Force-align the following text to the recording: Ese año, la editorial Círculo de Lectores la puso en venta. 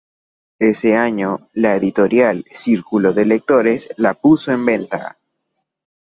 Ese 0.57 0.95
año, 0.97 1.47
la 1.53 1.75
editorial 1.75 2.43
Círculo 2.51 3.13
de 3.13 3.23
Lectores 3.25 3.87
la 3.97 4.15
puso 4.15 4.51
en 4.51 4.65
venta. 4.65 5.19